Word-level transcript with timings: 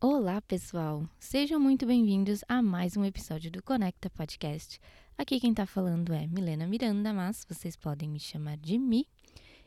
Olá, 0.00 0.40
pessoal! 0.40 1.08
Sejam 1.18 1.58
muito 1.58 1.84
bem-vindos 1.84 2.44
a 2.48 2.62
mais 2.62 2.96
um 2.96 3.04
episódio 3.04 3.50
do 3.50 3.60
Conecta 3.60 4.08
Podcast. 4.08 4.80
Aqui 5.18 5.40
quem 5.40 5.52
tá 5.52 5.66
falando 5.66 6.12
é 6.12 6.24
Milena 6.24 6.68
Miranda, 6.68 7.12
mas 7.12 7.44
vocês 7.48 7.74
podem 7.74 8.08
me 8.08 8.20
chamar 8.20 8.56
de 8.58 8.78
Mi. 8.78 9.08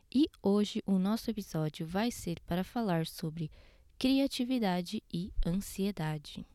E 0.09 0.29
hoje 0.41 0.81
o 0.85 0.97
nosso 0.97 1.29
episódio 1.29 1.85
vai 1.85 2.11
ser 2.11 2.39
para 2.47 2.63
falar 2.63 3.05
sobre 3.07 3.51
criatividade 3.99 5.03
e 5.13 5.33
ansiedade. 5.45 6.45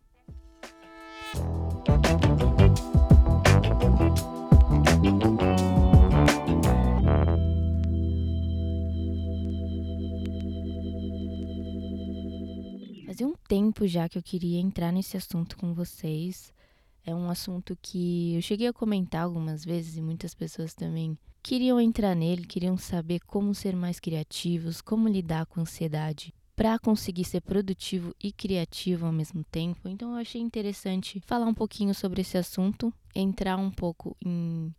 Tempo 13.47 13.87
já 13.87 14.09
que 14.09 14.19
eu 14.19 14.23
queria 14.23 14.59
entrar 14.59 14.93
nesse 14.93 15.17
assunto 15.17 15.57
com 15.57 15.73
vocês. 15.73 16.53
É 17.05 17.15
um 17.15 17.31
assunto 17.31 17.79
que 17.81 18.35
eu 18.35 18.43
cheguei 18.43 18.67
a 18.67 18.73
comentar 18.73 19.23
algumas 19.23 19.65
vezes 19.65 19.97
e 19.97 20.03
muitas 20.03 20.35
pessoas 20.35 20.75
também 20.75 21.17
queriam 21.43 21.81
entrar 21.81 22.17
nele, 22.17 22.45
queriam 22.45 22.77
saber 22.77 23.21
como 23.21 23.55
ser 23.55 23.77
mais 23.77 24.01
criativos, 24.01 24.81
como 24.81 25.09
lidar 25.09 25.47
com 25.47 25.61
ansiedade 25.61 26.35
para 26.57 26.79
conseguir 26.79 27.25
ser 27.25 27.43
produtivo 27.43 28.17
e 28.21 28.33
criativo 28.33 29.07
ao 29.07 29.13
mesmo 29.13 29.45
tempo. 29.45 29.89
Então 29.89 30.13
eu 30.13 30.17
achei 30.17 30.41
interessante 30.41 31.21
falar 31.21 31.47
um 31.47 31.55
pouquinho 31.55 31.95
sobre 31.95 32.23
esse 32.23 32.37
assunto, 32.39 32.93
entrar 33.15 33.57
um 33.59 33.71
pouco 33.71 34.17
em 34.25 34.75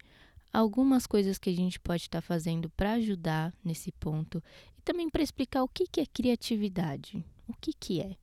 algumas 0.52 1.06
coisas 1.06 1.38
que 1.38 1.50
a 1.50 1.56
gente 1.56 1.80
pode 1.80 2.04
estar 2.04 2.22
tá 2.22 2.28
fazendo 2.28 2.70
para 2.72 2.94
ajudar 2.94 3.54
nesse 3.64 3.92
ponto 3.92 4.44
e 4.78 4.82
também 4.82 5.10
para 5.10 5.22
explicar 5.22 5.64
o 5.64 5.68
que, 5.68 5.86
que 5.88 6.02
é 6.02 6.06
criatividade. 6.06 7.24
O 7.48 7.54
que, 7.54 7.72
que 7.72 8.02
é? 8.02 8.18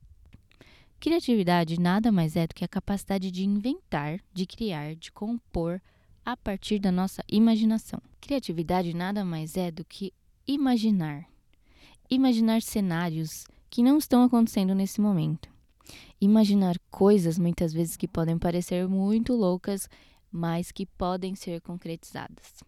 Criatividade 1.05 1.79
nada 1.79 2.11
mais 2.11 2.35
é 2.35 2.47
do 2.47 2.55
que 2.55 2.65
a 2.65 2.67
capacidade 2.67 3.29
de 3.29 3.45
inventar, 3.45 4.19
de 4.33 4.47
criar, 4.47 4.95
de 4.95 5.11
compor 5.11 5.79
a 6.25 6.35
partir 6.35 6.79
da 6.79 6.91
nossa 6.91 7.23
imaginação. 7.27 8.01
Criatividade 8.19 8.91
nada 8.91 9.23
mais 9.23 9.55
é 9.55 9.69
do 9.69 9.85
que 9.85 10.11
imaginar. 10.47 11.29
Imaginar 12.09 12.63
cenários 12.63 13.45
que 13.69 13.83
não 13.83 13.99
estão 13.99 14.23
acontecendo 14.23 14.73
nesse 14.73 14.99
momento. 14.99 15.47
Imaginar 16.19 16.75
coisas 16.89 17.37
muitas 17.37 17.71
vezes 17.71 17.95
que 17.95 18.07
podem 18.07 18.39
parecer 18.39 18.87
muito 18.87 19.35
loucas, 19.35 19.87
mas 20.31 20.71
que 20.71 20.87
podem 20.87 21.35
ser 21.35 21.61
concretizadas. 21.61 22.63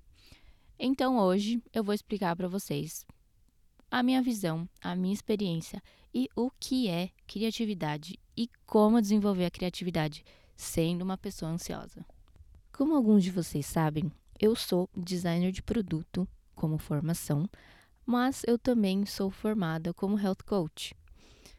Então 0.78 1.18
hoje 1.18 1.60
eu 1.74 1.84
vou 1.84 1.96
explicar 1.96 2.36
para 2.36 2.48
vocês 2.48 3.04
a 3.90 4.04
minha 4.04 4.22
visão, 4.22 4.70
a 4.80 4.96
minha 4.96 5.16
experiência 5.16 5.82
e 6.14 6.30
o 6.36 6.52
que 6.60 6.88
é 6.88 7.10
criatividade 7.28 8.18
e 8.36 8.50
como 8.66 9.02
desenvolver 9.02 9.46
a 9.46 9.52
criatividade 9.52 10.24
sendo 10.56 11.04
uma 11.04 11.18
pessoa 11.18 11.52
ansiosa. 11.52 12.06
Como 12.72 12.96
alguns 12.96 13.24
de 13.24 13.32
vocês 13.32 13.66
sabem, 13.66 14.12
eu 14.40 14.56
sou 14.56 14.90
designer 14.96 15.52
de 15.52 15.62
produto 15.62 16.28
como 16.56 16.78
formação, 16.78 17.50
mas 18.06 18.44
eu 18.48 18.58
também 18.58 19.06
sou 19.06 19.30
formada 19.30 19.94
como 19.94 20.18
health 20.18 20.44
coach. 20.46 20.96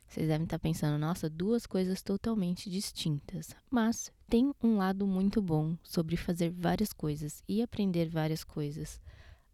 Vocês 0.08 0.26
devem 0.26 0.44
estar 0.44 0.58
pensando, 0.58 0.98
nossa, 0.98 1.28
duas 1.28 1.66
coisas 1.66 2.00
totalmente 2.00 2.70
distintas. 2.70 3.54
Mas 3.70 4.10
tem 4.28 4.54
um 4.62 4.78
lado 4.78 5.06
muito 5.06 5.42
bom 5.42 5.76
sobre 5.82 6.16
fazer 6.16 6.50
várias 6.50 6.94
coisas 6.94 7.42
e 7.46 7.60
aprender 7.60 8.08
várias 8.08 8.42
coisas 8.42 8.98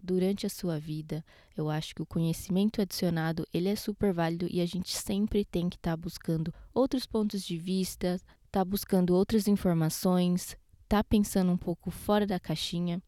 durante 0.04 0.46
a 0.46 0.50
sua 0.50 0.78
vida. 0.78 1.24
Eu 1.56 1.70
acho 1.70 1.94
que 1.94 2.02
o 2.02 2.06
conhecimento 2.06 2.82
adicionado, 2.82 3.46
ele 3.52 3.68
é 3.68 3.74
super 3.74 4.12
válido 4.12 4.46
e 4.50 4.60
a 4.60 4.66
gente 4.66 4.92
sempre 4.92 5.44
tem 5.44 5.70
que 5.70 5.76
estar 5.76 5.92
tá 5.92 5.96
buscando 5.96 6.52
outros 6.74 7.06
pontos 7.06 7.42
de 7.42 7.56
vista, 7.56 8.20
tá 8.52 8.64
buscando 8.64 9.14
outras 9.14 9.48
informações, 9.48 10.56
tá 10.86 11.02
pensando 11.02 11.50
um 11.50 11.56
pouco 11.56 11.90
fora 11.90 12.26
da 12.26 12.38
caixinha. 12.38 13.02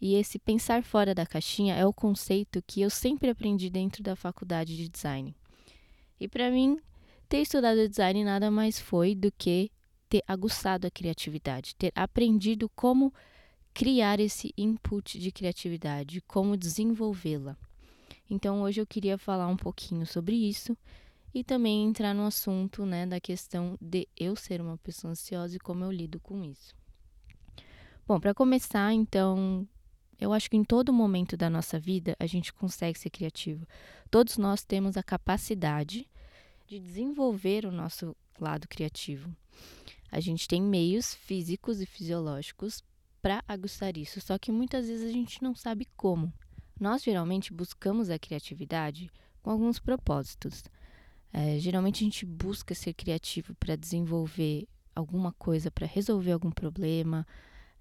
E 0.00 0.14
esse 0.14 0.38
pensar 0.38 0.82
fora 0.82 1.14
da 1.14 1.26
caixinha 1.26 1.74
é 1.74 1.84
o 1.84 1.92
conceito 1.92 2.62
que 2.66 2.80
eu 2.80 2.88
sempre 2.88 3.28
aprendi 3.28 3.68
dentro 3.68 4.02
da 4.02 4.16
faculdade 4.16 4.76
de 4.76 4.88
design. 4.88 5.36
E 6.18 6.26
para 6.26 6.50
mim, 6.50 6.78
ter 7.28 7.42
estudado 7.42 7.88
design 7.88 8.24
nada 8.24 8.50
mais 8.50 8.78
foi 8.78 9.14
do 9.14 9.30
que 9.30 9.70
ter 10.08 10.22
aguçado 10.26 10.86
a 10.86 10.90
criatividade, 10.90 11.74
ter 11.76 11.92
aprendido 11.94 12.70
como 12.74 13.12
criar 13.78 14.18
esse 14.18 14.52
input 14.58 15.20
de 15.20 15.30
criatividade, 15.30 16.20
como 16.22 16.56
desenvolvê-la. 16.56 17.56
Então 18.28 18.62
hoje 18.62 18.80
eu 18.80 18.86
queria 18.86 19.16
falar 19.16 19.46
um 19.46 19.56
pouquinho 19.56 20.04
sobre 20.04 20.34
isso 20.34 20.76
e 21.32 21.44
também 21.44 21.86
entrar 21.86 22.12
no 22.12 22.26
assunto, 22.26 22.84
né, 22.84 23.06
da 23.06 23.20
questão 23.20 23.78
de 23.80 24.08
eu 24.16 24.34
ser 24.34 24.60
uma 24.60 24.76
pessoa 24.78 25.12
ansiosa 25.12 25.54
e 25.54 25.60
como 25.60 25.84
eu 25.84 25.92
lido 25.92 26.18
com 26.18 26.42
isso. 26.42 26.74
Bom, 28.04 28.18
para 28.18 28.34
começar, 28.34 28.92
então, 28.92 29.64
eu 30.20 30.32
acho 30.32 30.50
que 30.50 30.56
em 30.56 30.64
todo 30.64 30.92
momento 30.92 31.36
da 31.36 31.48
nossa 31.48 31.78
vida 31.78 32.16
a 32.18 32.26
gente 32.26 32.52
consegue 32.52 32.98
ser 32.98 33.10
criativo. 33.10 33.64
Todos 34.10 34.38
nós 34.38 34.64
temos 34.64 34.96
a 34.96 35.04
capacidade 35.04 36.04
de 36.66 36.80
desenvolver 36.80 37.64
o 37.64 37.70
nosso 37.70 38.16
lado 38.40 38.66
criativo. 38.66 39.32
A 40.10 40.18
gente 40.18 40.48
tem 40.48 40.60
meios 40.60 41.14
físicos 41.14 41.80
e 41.80 41.86
fisiológicos 41.86 42.82
para 43.28 43.44
aguçar 43.46 43.94
isso, 43.98 44.22
só 44.22 44.38
que 44.38 44.50
muitas 44.50 44.88
vezes 44.88 45.06
a 45.06 45.12
gente 45.12 45.42
não 45.42 45.54
sabe 45.54 45.86
como. 45.98 46.32
Nós 46.80 47.02
geralmente 47.02 47.52
buscamos 47.52 48.08
a 48.08 48.18
criatividade 48.18 49.12
com 49.42 49.50
alguns 49.50 49.78
propósitos. 49.78 50.64
É, 51.30 51.58
geralmente 51.58 52.02
a 52.02 52.04
gente 52.04 52.24
busca 52.24 52.74
ser 52.74 52.94
criativo 52.94 53.54
para 53.56 53.76
desenvolver 53.76 54.66
alguma 54.94 55.30
coisa, 55.32 55.70
para 55.70 55.86
resolver 55.86 56.32
algum 56.32 56.50
problema. 56.50 57.26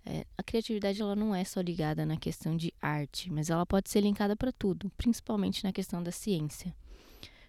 É, 0.06 0.26
a 0.38 0.44
criatividade 0.44 1.02
ela 1.02 1.16
não 1.16 1.34
é 1.34 1.46
só 1.46 1.62
ligada 1.62 2.06
na 2.06 2.18
questão 2.18 2.58
de 2.58 2.74
arte, 2.82 3.32
mas 3.32 3.50
ela 3.50 3.66
pode 3.66 3.90
ser 3.90 4.02
linkada 4.02 4.36
para 4.36 4.52
tudo, 4.52 4.92
principalmente 4.98 5.64
na 5.64 5.72
questão 5.72 6.04
da 6.04 6.12
ciência. 6.12 6.76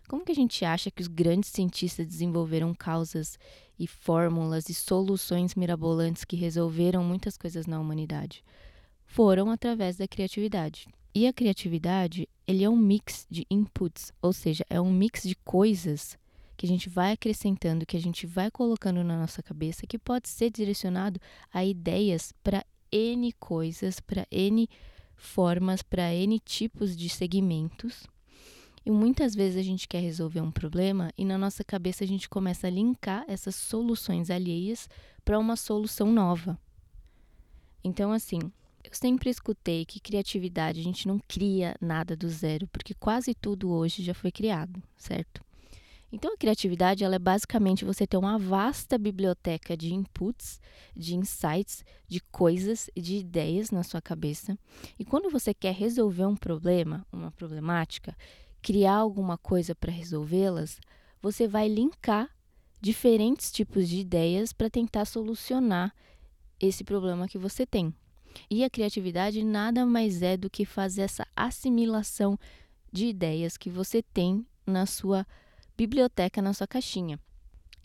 Como 0.08 0.24
que 0.24 0.32
a 0.32 0.34
gente 0.34 0.64
acha 0.64 0.90
que 0.90 1.02
os 1.02 1.06
grandes 1.06 1.50
cientistas 1.50 2.06
desenvolveram 2.06 2.72
causas 2.72 3.38
e 3.78 3.86
fórmulas 3.86 4.70
e 4.70 4.74
soluções 4.74 5.54
mirabolantes 5.54 6.24
que 6.24 6.34
resolveram 6.34 7.04
muitas 7.04 7.36
coisas 7.36 7.66
na 7.66 7.78
humanidade? 7.78 8.42
Foram 9.04 9.50
através 9.50 9.98
da 9.98 10.08
criatividade. 10.08 10.88
E 11.14 11.26
a 11.26 11.32
criatividade, 11.32 12.26
ele 12.46 12.64
é 12.64 12.70
um 12.70 12.76
mix 12.76 13.26
de 13.30 13.46
inputs, 13.50 14.10
ou 14.22 14.32
seja, 14.32 14.64
é 14.70 14.80
um 14.80 14.90
mix 14.90 15.24
de 15.24 15.36
coisas 15.44 16.16
que 16.56 16.64
a 16.64 16.68
gente 16.68 16.88
vai 16.88 17.12
acrescentando, 17.12 17.84
que 17.84 17.96
a 17.96 18.00
gente 18.00 18.26
vai 18.26 18.50
colocando 18.50 19.04
na 19.04 19.20
nossa 19.20 19.42
cabeça, 19.42 19.86
que 19.86 19.98
pode 19.98 20.30
ser 20.30 20.50
direcionado 20.50 21.20
a 21.52 21.62
ideias 21.62 22.32
para 22.42 22.64
N 22.90 23.30
coisas, 23.32 24.00
para 24.00 24.26
N 24.30 24.66
formas, 25.14 25.82
para 25.82 26.14
N 26.14 26.40
tipos 26.40 26.96
de 26.96 27.10
segmentos 27.10 28.06
e 28.88 28.90
muitas 28.90 29.34
vezes 29.34 29.58
a 29.58 29.62
gente 29.62 29.86
quer 29.86 30.00
resolver 30.00 30.40
um 30.40 30.50
problema 30.50 31.12
e 31.14 31.22
na 31.22 31.36
nossa 31.36 31.62
cabeça 31.62 32.04
a 32.04 32.06
gente 32.06 32.26
começa 32.26 32.68
a 32.68 32.70
linkar 32.70 33.22
essas 33.28 33.54
soluções 33.54 34.30
alheias 34.30 34.88
para 35.22 35.38
uma 35.38 35.56
solução 35.56 36.10
nova. 36.10 36.58
Então, 37.84 38.10
assim, 38.10 38.38
eu 38.82 38.90
sempre 38.92 39.28
escutei 39.28 39.84
que 39.84 40.00
criatividade 40.00 40.80
a 40.80 40.82
gente 40.82 41.06
não 41.06 41.18
cria 41.28 41.76
nada 41.82 42.16
do 42.16 42.30
zero, 42.30 42.66
porque 42.68 42.94
quase 42.94 43.34
tudo 43.34 43.70
hoje 43.70 44.02
já 44.02 44.14
foi 44.14 44.32
criado, 44.32 44.82
certo? 44.96 45.44
Então, 46.10 46.32
a 46.32 46.38
criatividade 46.38 47.04
ela 47.04 47.16
é 47.16 47.18
basicamente 47.18 47.84
você 47.84 48.06
ter 48.06 48.16
uma 48.16 48.38
vasta 48.38 48.96
biblioteca 48.96 49.76
de 49.76 49.92
inputs, 49.92 50.58
de 50.96 51.14
insights, 51.14 51.84
de 52.06 52.20
coisas 52.32 52.88
de 52.96 53.16
ideias 53.16 53.70
na 53.70 53.82
sua 53.82 54.00
cabeça. 54.00 54.58
E 54.98 55.04
quando 55.04 55.28
você 55.28 55.52
quer 55.52 55.74
resolver 55.74 56.24
um 56.24 56.34
problema, 56.34 57.06
uma 57.12 57.30
problemática, 57.30 58.16
criar 58.62 58.96
alguma 58.96 59.38
coisa 59.38 59.74
para 59.74 59.92
resolvê-las, 59.92 60.80
você 61.20 61.46
vai 61.46 61.68
linkar 61.68 62.28
diferentes 62.80 63.50
tipos 63.50 63.88
de 63.88 63.98
ideias 63.98 64.52
para 64.52 64.70
tentar 64.70 65.04
solucionar 65.04 65.94
esse 66.60 66.84
problema 66.84 67.28
que 67.28 67.38
você 67.38 67.66
tem. 67.66 67.94
E 68.50 68.62
a 68.62 68.70
criatividade 68.70 69.42
nada 69.42 69.84
mais 69.84 70.22
é 70.22 70.36
do 70.36 70.50
que 70.50 70.64
fazer 70.64 71.02
essa 71.02 71.26
assimilação 71.34 72.38
de 72.92 73.06
ideias 73.06 73.56
que 73.56 73.70
você 73.70 74.02
tem 74.02 74.46
na 74.66 74.86
sua 74.86 75.26
biblioteca, 75.76 76.42
na 76.42 76.52
sua 76.52 76.66
caixinha. 76.66 77.18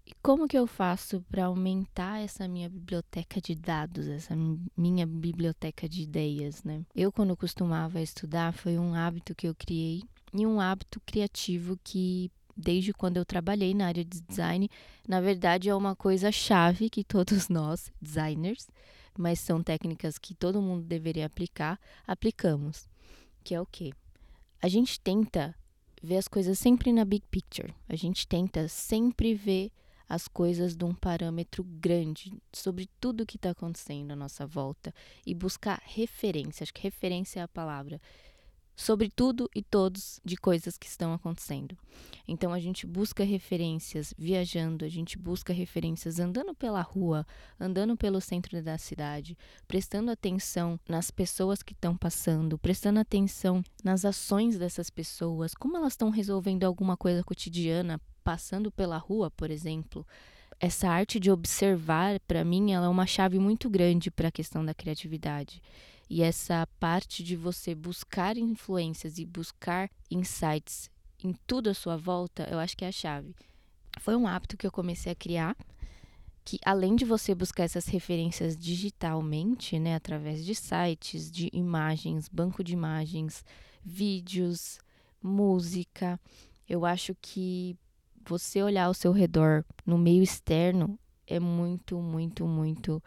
E 0.05 0.11
como 0.21 0.47
que 0.47 0.57
eu 0.57 0.67
faço 0.67 1.23
para 1.29 1.45
aumentar 1.45 2.19
essa 2.19 2.47
minha 2.47 2.69
biblioteca 2.69 3.39
de 3.39 3.55
dados, 3.55 4.07
essa 4.07 4.35
minha 4.75 5.07
biblioteca 5.07 5.87
de 5.87 6.03
ideias, 6.03 6.61
né? 6.63 6.85
Eu 6.93 7.11
quando 7.11 7.37
costumava 7.37 8.01
estudar 8.01 8.53
foi 8.53 8.77
um 8.77 8.93
hábito 8.93 9.33
que 9.33 9.47
eu 9.47 9.55
criei 9.55 10.03
e 10.33 10.45
um 10.45 10.59
hábito 10.59 10.99
criativo 11.05 11.77
que 11.83 12.31
desde 12.55 12.93
quando 12.93 13.17
eu 13.17 13.25
trabalhei 13.25 13.73
na 13.73 13.87
área 13.87 14.03
de 14.03 14.21
design, 14.21 14.69
na 15.07 15.19
verdade 15.19 15.69
é 15.69 15.75
uma 15.75 15.95
coisa 15.95 16.31
chave 16.31 16.89
que 16.89 17.03
todos 17.03 17.47
nós, 17.49 17.91
designers, 18.01 18.67
mas 19.17 19.39
são 19.39 19.61
técnicas 19.61 20.17
que 20.17 20.33
todo 20.33 20.61
mundo 20.61 20.83
deveria 20.83 21.25
aplicar, 21.25 21.79
aplicamos. 22.07 22.87
Que 23.43 23.53
é 23.53 23.61
o 23.61 23.65
quê? 23.65 23.91
A 24.61 24.67
gente 24.67 24.99
tenta 24.99 25.55
ver 26.01 26.17
as 26.17 26.27
coisas 26.27 26.57
sempre 26.57 26.91
na 26.91 27.05
big 27.05 27.25
picture. 27.29 27.73
A 27.87 27.95
gente 27.95 28.27
tenta 28.27 28.67
sempre 28.67 29.35
ver 29.35 29.71
as 30.07 30.27
coisas 30.27 30.75
de 30.75 30.83
um 30.83 30.93
parâmetro 30.93 31.63
grande 31.63 32.33
sobre 32.51 32.89
tudo 32.99 33.25
que 33.25 33.37
está 33.37 33.51
acontecendo 33.51 34.11
à 34.11 34.15
nossa 34.15 34.45
volta 34.45 34.93
e 35.25 35.33
buscar 35.33 35.81
referência. 35.85 36.63
Acho 36.63 36.73
que 36.73 36.81
referência 36.81 37.39
é 37.39 37.43
a 37.43 37.47
palavra 37.47 38.01
sobre 38.75 39.09
tudo 39.09 39.49
e 39.55 39.61
todos 39.61 40.19
de 40.23 40.35
coisas 40.35 40.77
que 40.77 40.87
estão 40.87 41.13
acontecendo. 41.13 41.77
Então 42.27 42.53
a 42.53 42.59
gente 42.59 42.87
busca 42.87 43.23
referências 43.23 44.13
viajando, 44.17 44.85
a 44.85 44.89
gente 44.89 45.17
busca 45.17 45.53
referências 45.53 46.19
andando 46.19 46.55
pela 46.55 46.81
rua, 46.81 47.25
andando 47.59 47.95
pelo 47.95 48.21
centro 48.21 48.61
da 48.63 48.77
cidade, 48.77 49.37
prestando 49.67 50.11
atenção 50.11 50.79
nas 50.87 51.11
pessoas 51.11 51.61
que 51.61 51.73
estão 51.73 51.95
passando, 51.95 52.57
prestando 52.57 52.99
atenção 52.99 53.63
nas 53.83 54.05
ações 54.05 54.57
dessas 54.57 54.89
pessoas, 54.89 55.53
como 55.53 55.77
elas 55.77 55.93
estão 55.93 56.09
resolvendo 56.09 56.63
alguma 56.63 56.97
coisa 56.97 57.23
cotidiana, 57.23 57.99
passando 58.23 58.71
pela 58.71 58.97
rua, 58.97 59.29
por 59.29 59.51
exemplo. 59.51 60.05
Essa 60.59 60.87
arte 60.87 61.19
de 61.19 61.29
observar, 61.29 62.19
para 62.21 62.45
mim, 62.45 62.71
ela 62.71 62.85
é 62.85 62.89
uma 62.89 63.05
chave 63.05 63.37
muito 63.37 63.69
grande 63.69 64.09
para 64.09 64.29
a 64.29 64.31
questão 64.31 64.63
da 64.63 64.73
criatividade. 64.73 65.61
E 66.09 66.21
essa 66.21 66.67
parte 66.79 67.23
de 67.23 67.35
você 67.35 67.73
buscar 67.73 68.37
influências 68.37 69.17
e 69.17 69.25
buscar 69.25 69.89
insights 70.11 70.89
em 71.23 71.33
tudo 71.47 71.69
à 71.69 71.73
sua 71.73 71.97
volta, 71.97 72.47
eu 72.51 72.59
acho 72.59 72.75
que 72.75 72.85
é 72.85 72.89
a 72.89 72.91
chave. 72.91 73.35
Foi 73.99 74.15
um 74.15 74.27
hábito 74.27 74.57
que 74.57 74.67
eu 74.67 74.71
comecei 74.71 75.11
a 75.11 75.15
criar, 75.15 75.55
que 76.43 76.59
além 76.65 76.95
de 76.95 77.05
você 77.05 77.33
buscar 77.33 77.63
essas 77.63 77.85
referências 77.85 78.57
digitalmente, 78.57 79.79
né, 79.79 79.95
através 79.95 80.43
de 80.43 80.53
sites, 80.53 81.31
de 81.31 81.49
imagens, 81.53 82.27
banco 82.27 82.63
de 82.63 82.73
imagens, 82.73 83.45
vídeos, 83.83 84.79
música, 85.21 86.19
eu 86.67 86.85
acho 86.85 87.15
que 87.21 87.77
você 88.25 88.61
olhar 88.61 88.85
ao 88.85 88.93
seu 88.93 89.11
redor 89.11 89.63
no 89.85 89.97
meio 89.97 90.21
externo 90.21 90.99
é 91.25 91.39
muito, 91.39 91.97
muito, 91.99 92.45
muito 92.45 93.01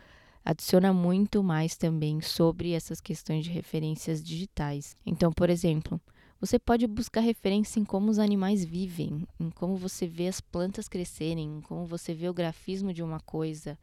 adiciona 0.46 0.92
muito 0.92 1.42
mais 1.42 1.76
também 1.76 2.20
sobre 2.20 2.70
essas 2.70 3.00
questões 3.00 3.44
de 3.44 3.50
referências 3.50 4.22
digitais. 4.22 4.96
Então, 5.04 5.32
por 5.32 5.50
exemplo, 5.50 6.00
você 6.40 6.56
pode 6.56 6.86
buscar 6.86 7.20
referência 7.20 7.80
em 7.80 7.84
como 7.84 8.12
os 8.12 8.20
animais 8.20 8.64
vivem, 8.64 9.26
em 9.40 9.50
como 9.50 9.76
você 9.76 10.06
vê 10.06 10.28
as 10.28 10.40
plantas 10.40 10.88
crescerem, 10.88 11.56
em 11.56 11.60
como 11.60 11.84
você 11.84 12.14
vê 12.14 12.28
o 12.28 12.34
grafismo 12.34 12.92
de 12.92 13.02
uma 13.02 13.18
coisa, 13.18 13.76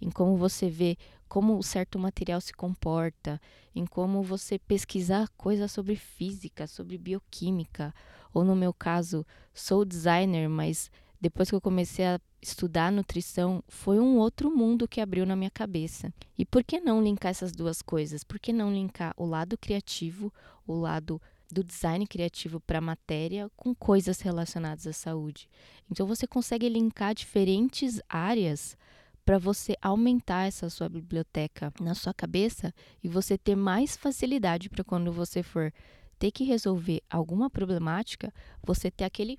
em 0.00 0.10
como 0.10 0.36
você 0.36 0.68
vê 0.68 0.98
como 1.28 1.62
certo 1.62 2.00
material 2.00 2.40
se 2.40 2.52
comporta, 2.52 3.40
em 3.72 3.86
como 3.86 4.20
você 4.20 4.58
pesquisar 4.58 5.28
coisas 5.36 5.70
sobre 5.70 5.94
física, 5.94 6.66
sobre 6.66 6.98
bioquímica, 6.98 7.94
ou 8.34 8.42
no 8.42 8.56
meu 8.56 8.74
caso, 8.74 9.24
sou 9.54 9.84
designer, 9.84 10.48
mas 10.48 10.90
depois 11.20 11.48
que 11.48 11.54
eu 11.54 11.60
comecei 11.60 12.06
a 12.06 12.20
estudar 12.40 12.92
nutrição, 12.92 13.62
foi 13.68 13.98
um 13.98 14.18
outro 14.18 14.50
mundo 14.50 14.88
que 14.88 15.00
abriu 15.00 15.26
na 15.26 15.36
minha 15.36 15.50
cabeça. 15.50 16.12
E 16.36 16.44
por 16.44 16.62
que 16.62 16.80
não 16.80 17.02
linkar 17.02 17.30
essas 17.30 17.52
duas 17.52 17.82
coisas? 17.82 18.24
Por 18.24 18.38
que 18.38 18.52
não 18.52 18.72
linkar 18.72 19.12
o 19.16 19.26
lado 19.26 19.58
criativo, 19.58 20.32
o 20.66 20.74
lado 20.74 21.20
do 21.50 21.64
design 21.64 22.06
criativo 22.06 22.60
para 22.60 22.78
a 22.78 22.82
matéria 22.82 23.50
com 23.56 23.74
coisas 23.74 24.20
relacionadas 24.20 24.86
à 24.86 24.92
saúde? 24.92 25.48
Então 25.90 26.06
você 26.06 26.26
consegue 26.26 26.68
linkar 26.68 27.14
diferentes 27.14 28.00
áreas 28.08 28.76
para 29.24 29.38
você 29.38 29.76
aumentar 29.82 30.46
essa 30.46 30.70
sua 30.70 30.88
biblioteca 30.88 31.72
na 31.80 31.94
sua 31.94 32.14
cabeça 32.14 32.72
e 33.04 33.08
você 33.08 33.36
ter 33.36 33.54
mais 33.54 33.94
facilidade 33.96 34.70
para 34.70 34.82
quando 34.82 35.12
você 35.12 35.42
for 35.42 35.72
ter 36.18 36.30
que 36.30 36.44
resolver 36.44 37.02
alguma 37.08 37.48
problemática, 37.48 38.32
você 38.62 38.90
ter 38.90 39.04
aquele 39.04 39.38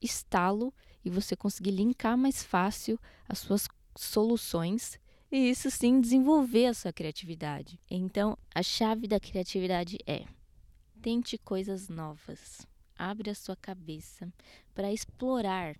estalo 0.00 0.72
e 1.04 1.10
você 1.10 1.36
conseguir 1.36 1.70
linkar 1.70 2.16
mais 2.16 2.42
fácil 2.42 2.98
as 3.28 3.38
suas 3.38 3.68
soluções 3.96 4.98
e 5.30 5.50
isso 5.50 5.70
sim 5.70 6.00
desenvolver 6.00 6.66
a 6.66 6.74
sua 6.74 6.92
criatividade. 6.92 7.80
Então, 7.90 8.38
a 8.54 8.62
chave 8.62 9.08
da 9.08 9.18
criatividade 9.18 9.98
é: 10.06 10.24
tente 11.02 11.36
coisas 11.36 11.88
novas. 11.88 12.66
Abre 12.96 13.30
a 13.30 13.34
sua 13.34 13.56
cabeça 13.56 14.32
para 14.72 14.92
explorar, 14.92 15.76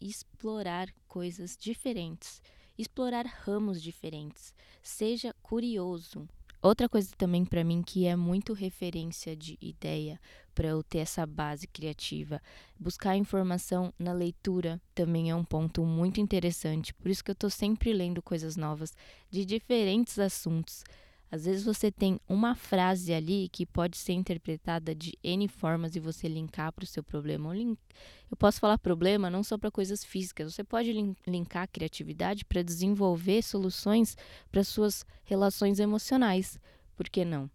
explorar 0.00 0.88
coisas 1.08 1.56
diferentes, 1.56 2.40
explorar 2.78 3.26
ramos 3.26 3.82
diferentes. 3.82 4.54
Seja 4.80 5.34
curioso, 5.42 6.28
Outra 6.64 6.88
coisa 6.88 7.10
também 7.18 7.44
para 7.44 7.62
mim 7.62 7.82
que 7.82 8.06
é 8.06 8.16
muito 8.16 8.54
referência 8.54 9.36
de 9.36 9.58
ideia 9.60 10.18
para 10.54 10.68
eu 10.68 10.82
ter 10.82 11.00
essa 11.00 11.26
base 11.26 11.66
criativa, 11.66 12.40
buscar 12.80 13.14
informação 13.18 13.92
na 13.98 14.14
leitura 14.14 14.80
também 14.94 15.28
é 15.28 15.34
um 15.34 15.44
ponto 15.44 15.84
muito 15.84 16.22
interessante. 16.22 16.94
Por 16.94 17.10
isso 17.10 17.22
que 17.22 17.30
eu 17.30 17.34
estou 17.34 17.50
sempre 17.50 17.92
lendo 17.92 18.22
coisas 18.22 18.56
novas 18.56 18.94
de 19.28 19.44
diferentes 19.44 20.18
assuntos. 20.18 20.82
Às 21.30 21.46
vezes 21.46 21.64
você 21.64 21.90
tem 21.90 22.20
uma 22.28 22.54
frase 22.54 23.12
ali 23.12 23.48
que 23.48 23.66
pode 23.66 23.96
ser 23.96 24.12
interpretada 24.12 24.94
de 24.94 25.18
N 25.22 25.48
formas 25.48 25.96
e 25.96 26.00
você 26.00 26.28
linkar 26.28 26.72
para 26.72 26.84
o 26.84 26.86
seu 26.86 27.02
problema. 27.02 27.54
Eu 27.56 28.36
posso 28.38 28.60
falar 28.60 28.78
problema 28.78 29.28
não 29.28 29.42
só 29.42 29.58
para 29.58 29.70
coisas 29.70 30.04
físicas, 30.04 30.54
você 30.54 30.62
pode 30.62 30.92
linkar 31.26 31.64
a 31.64 31.66
criatividade 31.66 32.44
para 32.44 32.62
desenvolver 32.62 33.42
soluções 33.42 34.16
para 34.50 34.62
suas 34.62 35.04
relações 35.24 35.80
emocionais. 35.80 36.58
Por 36.94 37.08
que 37.08 37.24
não? 37.24 37.50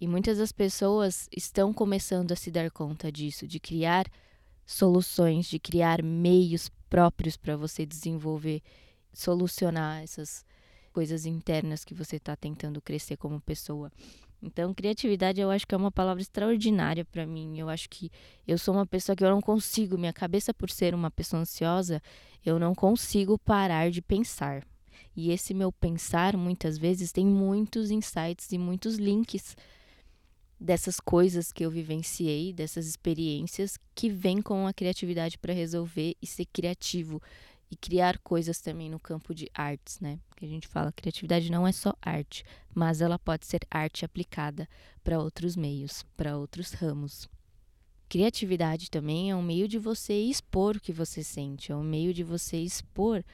E 0.00 0.06
muitas 0.06 0.38
das 0.38 0.52
pessoas 0.52 1.28
estão 1.34 1.72
começando 1.72 2.32
a 2.32 2.36
se 2.36 2.50
dar 2.50 2.70
conta 2.70 3.10
disso, 3.10 3.46
de 3.46 3.58
criar 3.58 4.06
soluções, 4.64 5.46
de 5.46 5.58
criar 5.58 6.02
meios 6.02 6.70
próprios 6.90 7.36
para 7.36 7.56
você 7.56 7.86
desenvolver, 7.86 8.62
solucionar 9.12 10.02
essas 10.02 10.44
coisas 10.96 11.26
internas 11.26 11.84
que 11.84 11.92
você 11.92 12.16
está 12.16 12.34
tentando 12.34 12.80
crescer 12.80 13.18
como 13.18 13.38
pessoa. 13.38 13.92
Então, 14.42 14.72
criatividade 14.72 15.38
eu 15.38 15.50
acho 15.50 15.66
que 15.66 15.74
é 15.74 15.76
uma 15.76 15.92
palavra 15.92 16.22
extraordinária 16.22 17.04
para 17.04 17.26
mim. 17.26 17.58
Eu 17.58 17.68
acho 17.68 17.86
que 17.90 18.10
eu 18.48 18.56
sou 18.56 18.72
uma 18.72 18.86
pessoa 18.86 19.14
que 19.14 19.22
eu 19.22 19.28
não 19.28 19.42
consigo, 19.42 19.98
minha 19.98 20.12
cabeça 20.14 20.54
por 20.54 20.70
ser 20.70 20.94
uma 20.94 21.10
pessoa 21.10 21.42
ansiosa, 21.42 22.00
eu 22.42 22.58
não 22.58 22.74
consigo 22.74 23.38
parar 23.38 23.90
de 23.90 24.00
pensar. 24.00 24.66
E 25.14 25.30
esse 25.30 25.52
meu 25.52 25.70
pensar 25.70 26.34
muitas 26.34 26.78
vezes 26.78 27.12
tem 27.12 27.26
muitos 27.26 27.90
insights 27.90 28.50
e 28.50 28.56
muitos 28.56 28.96
links 28.96 29.54
dessas 30.58 30.98
coisas 30.98 31.52
que 31.52 31.62
eu 31.62 31.70
vivenciei, 31.70 32.54
dessas 32.54 32.86
experiências 32.86 33.78
que 33.94 34.08
vêm 34.08 34.40
com 34.40 34.66
a 34.66 34.72
criatividade 34.72 35.36
para 35.36 35.52
resolver 35.52 36.16
e 36.22 36.26
ser 36.26 36.46
criativo 36.46 37.20
e 37.70 37.76
criar 37.76 38.18
coisas 38.18 38.60
também 38.60 38.88
no 38.88 39.00
campo 39.00 39.34
de 39.34 39.50
artes, 39.52 39.98
né? 40.00 40.20
Que 40.36 40.44
a 40.44 40.48
gente 40.48 40.68
fala, 40.68 40.92
criatividade 40.92 41.50
não 41.50 41.66
é 41.66 41.72
só 41.72 41.94
arte, 42.00 42.44
mas 42.74 43.00
ela 43.00 43.18
pode 43.18 43.46
ser 43.46 43.66
arte 43.70 44.04
aplicada 44.04 44.68
para 45.02 45.18
outros 45.18 45.56
meios, 45.56 46.04
para 46.16 46.36
outros 46.36 46.72
ramos. 46.72 47.28
Criatividade 48.08 48.90
também 48.90 49.30
é 49.30 49.36
um 49.36 49.42
meio 49.42 49.66
de 49.66 49.78
você 49.78 50.14
expor 50.14 50.76
o 50.76 50.80
que 50.80 50.92
você 50.92 51.24
sente, 51.24 51.72
é 51.72 51.76
um 51.76 51.82
meio 51.82 52.14
de 52.14 52.22
você 52.22 52.56
expor 52.56 53.24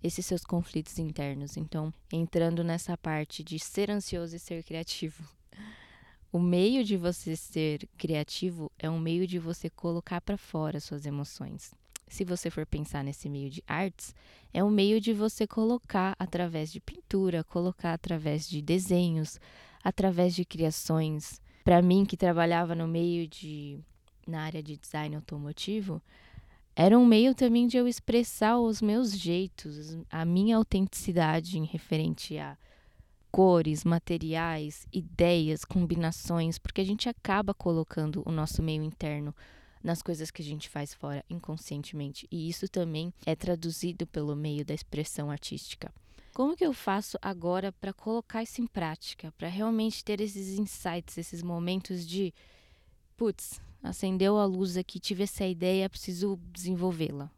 esses 0.00 0.24
seus 0.24 0.44
conflitos 0.44 0.98
internos. 0.98 1.56
Então, 1.56 1.92
entrando 2.12 2.62
nessa 2.62 2.96
parte 2.96 3.42
de 3.42 3.58
ser 3.58 3.90
ansioso 3.90 4.36
e 4.36 4.38
ser 4.38 4.62
criativo. 4.62 5.24
O 6.32 6.38
meio 6.38 6.82
de 6.82 6.96
você 6.96 7.36
ser 7.36 7.86
criativo 7.98 8.70
é 8.78 8.88
um 8.88 8.98
meio 8.98 9.26
de 9.26 9.38
você 9.38 9.68
colocar 9.68 10.20
para 10.20 10.38
fora 10.38 10.80
suas 10.80 11.04
emoções 11.04 11.74
se 12.12 12.24
você 12.24 12.50
for 12.50 12.66
pensar 12.66 13.02
nesse 13.02 13.28
meio 13.28 13.48
de 13.48 13.62
artes, 13.66 14.14
é 14.52 14.62
um 14.62 14.70
meio 14.70 15.00
de 15.00 15.12
você 15.12 15.46
colocar 15.46 16.14
através 16.18 16.70
de 16.70 16.80
pintura, 16.80 17.42
colocar 17.42 17.94
através 17.94 18.48
de 18.48 18.60
desenhos, 18.60 19.40
através 19.82 20.34
de 20.34 20.44
criações. 20.44 21.40
Para 21.64 21.80
mim, 21.80 22.04
que 22.04 22.16
trabalhava 22.16 22.74
no 22.74 22.86
meio 22.86 23.26
de 23.26 23.78
na 24.26 24.42
área 24.42 24.62
de 24.62 24.76
design 24.76 25.16
automotivo, 25.16 26.00
era 26.76 26.98
um 26.98 27.04
meio 27.04 27.34
também 27.34 27.66
de 27.66 27.76
eu 27.76 27.88
expressar 27.88 28.58
os 28.58 28.80
meus 28.80 29.16
jeitos, 29.18 29.98
a 30.10 30.24
minha 30.24 30.56
autenticidade 30.56 31.58
em 31.58 31.64
referente 31.64 32.38
a 32.38 32.56
cores, 33.30 33.84
materiais, 33.84 34.86
ideias, 34.92 35.64
combinações, 35.64 36.58
porque 36.58 36.82
a 36.82 36.84
gente 36.84 37.08
acaba 37.08 37.54
colocando 37.54 38.22
o 38.26 38.30
nosso 38.30 38.62
meio 38.62 38.82
interno 38.82 39.34
nas 39.82 40.02
coisas 40.02 40.30
que 40.30 40.42
a 40.42 40.44
gente 40.44 40.68
faz 40.68 40.94
fora 40.94 41.24
inconscientemente. 41.28 42.26
E 42.30 42.48
isso 42.48 42.68
também 42.68 43.12
é 43.26 43.34
traduzido 43.34 44.06
pelo 44.06 44.36
meio 44.36 44.64
da 44.64 44.74
expressão 44.74 45.30
artística. 45.30 45.92
Como 46.32 46.56
que 46.56 46.64
eu 46.64 46.72
faço 46.72 47.18
agora 47.20 47.72
para 47.72 47.92
colocar 47.92 48.42
isso 48.42 48.60
em 48.60 48.66
prática, 48.66 49.32
para 49.36 49.48
realmente 49.48 50.02
ter 50.02 50.20
esses 50.20 50.58
insights, 50.58 51.18
esses 51.18 51.42
momentos 51.42 52.06
de 52.06 52.32
putz, 53.16 53.60
acendeu 53.82 54.38
a 54.38 54.44
luz 54.44 54.76
aqui, 54.76 54.98
tive 54.98 55.24
essa 55.24 55.44
ideia, 55.44 55.90
preciso 55.90 56.38
desenvolvê-la. 56.52 57.30